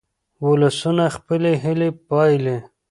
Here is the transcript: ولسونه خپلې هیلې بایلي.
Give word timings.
ولسونه 0.47 1.03
خپلې 1.15 1.51
هیلې 1.63 1.89
بایلي. 2.07 2.57